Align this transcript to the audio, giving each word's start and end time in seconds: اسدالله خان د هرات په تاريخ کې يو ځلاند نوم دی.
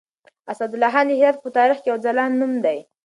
اسدالله 0.51 0.89
خان 0.93 1.05
د 1.09 1.11
هرات 1.19 1.35
په 1.41 1.49
تاريخ 1.57 1.77
کې 1.81 1.89
يو 1.91 1.97
ځلاند 2.05 2.35
نوم 2.39 2.53
دی. 2.65 2.79